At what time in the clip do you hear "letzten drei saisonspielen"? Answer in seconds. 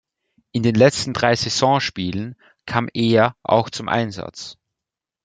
0.73-2.35